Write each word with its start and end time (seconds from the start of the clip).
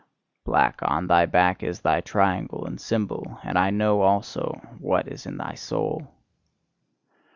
Black 0.45 0.79
on 0.81 1.05
thy 1.05 1.27
back 1.27 1.61
is 1.61 1.79
thy 1.81 2.01
triangle 2.01 2.65
and 2.65 2.81
symbol; 2.81 3.39
and 3.43 3.55
I 3.55 3.69
know 3.69 4.01
also 4.01 4.53
what 4.79 5.07
is 5.07 5.27
in 5.27 5.37
thy 5.37 5.53
soul. 5.53 6.07